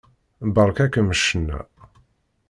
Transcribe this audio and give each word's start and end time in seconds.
Beṛka-kem 0.53 1.09
ccna. 1.19 1.59